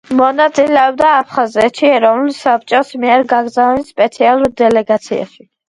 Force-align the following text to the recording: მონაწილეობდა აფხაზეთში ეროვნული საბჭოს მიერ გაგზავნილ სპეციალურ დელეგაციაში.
მონაწილეობდა 0.19 1.11
აფხაზეთში 1.17 1.91
ეროვნული 1.99 2.35
საბჭოს 2.39 2.91
მიერ 3.05 3.29
გაგზავნილ 3.37 3.87
სპეციალურ 3.93 4.53
დელეგაციაში. 4.67 5.51